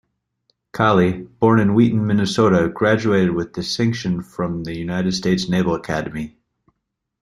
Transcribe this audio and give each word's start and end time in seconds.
Colley, 0.71 1.11
born 1.21 1.59
in 1.59 1.75
Wheaton, 1.75 2.07
Minnesota, 2.07 2.67
graduated 2.69 3.35
with 3.35 3.53
distinction 3.53 4.23
from 4.23 4.63
the 4.63 4.75
United 4.75 5.11
States 5.11 5.47
Naval 5.47 5.75
Academy. 5.75 6.39